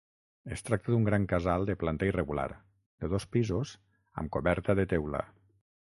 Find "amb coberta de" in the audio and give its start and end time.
4.23-4.89